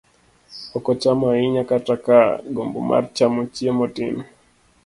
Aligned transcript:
ok 0.75 0.85
ochamo 0.91 1.25
ahinya 1.33 1.63
kata 1.71 1.95
ka 2.05 2.19
gombo 2.55 2.79
mar 2.89 3.03
chamo 3.15 3.41
chiemo 3.53 3.85
tin. 3.95 4.15